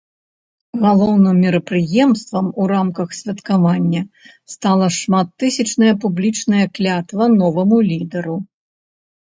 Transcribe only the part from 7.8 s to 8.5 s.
лідару.